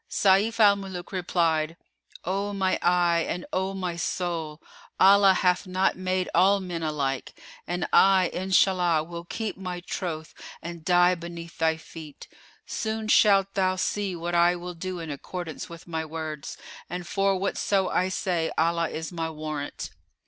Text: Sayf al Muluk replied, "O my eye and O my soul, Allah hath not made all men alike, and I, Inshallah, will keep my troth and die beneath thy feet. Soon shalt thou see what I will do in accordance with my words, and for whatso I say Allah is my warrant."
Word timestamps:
Sayf 0.09 0.59
al 0.59 0.77
Muluk 0.77 1.11
replied, 1.11 1.77
"O 2.25 2.53
my 2.53 2.79
eye 2.81 3.23
and 3.29 3.45
O 3.53 3.75
my 3.75 3.95
soul, 3.97 4.59
Allah 4.99 5.35
hath 5.35 5.67
not 5.67 5.95
made 5.95 6.27
all 6.33 6.59
men 6.59 6.81
alike, 6.81 7.39
and 7.67 7.87
I, 7.93 8.31
Inshallah, 8.33 9.03
will 9.03 9.25
keep 9.25 9.57
my 9.57 9.79
troth 9.79 10.33
and 10.59 10.83
die 10.83 11.13
beneath 11.13 11.59
thy 11.59 11.77
feet. 11.77 12.27
Soon 12.65 13.09
shalt 13.09 13.53
thou 13.53 13.75
see 13.75 14.15
what 14.15 14.33
I 14.33 14.55
will 14.55 14.73
do 14.73 14.97
in 14.97 15.11
accordance 15.11 15.69
with 15.69 15.87
my 15.87 16.03
words, 16.03 16.57
and 16.89 17.05
for 17.05 17.37
whatso 17.37 17.87
I 17.89 18.09
say 18.09 18.51
Allah 18.57 18.89
is 18.89 19.11
my 19.11 19.29
warrant." 19.29 19.91